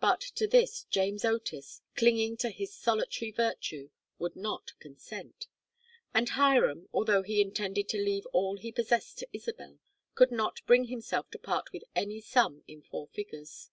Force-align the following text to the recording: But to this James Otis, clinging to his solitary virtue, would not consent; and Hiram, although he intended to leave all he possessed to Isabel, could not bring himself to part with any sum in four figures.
But 0.00 0.20
to 0.34 0.48
this 0.48 0.82
James 0.90 1.24
Otis, 1.24 1.80
clinging 1.94 2.36
to 2.38 2.50
his 2.50 2.74
solitary 2.74 3.30
virtue, 3.30 3.90
would 4.18 4.34
not 4.34 4.72
consent; 4.80 5.46
and 6.12 6.30
Hiram, 6.30 6.88
although 6.92 7.22
he 7.22 7.40
intended 7.40 7.88
to 7.90 8.02
leave 8.02 8.26
all 8.32 8.56
he 8.56 8.72
possessed 8.72 9.18
to 9.18 9.28
Isabel, 9.32 9.78
could 10.16 10.32
not 10.32 10.66
bring 10.66 10.86
himself 10.86 11.30
to 11.30 11.38
part 11.38 11.72
with 11.72 11.84
any 11.94 12.20
sum 12.20 12.64
in 12.66 12.82
four 12.82 13.06
figures. 13.12 13.70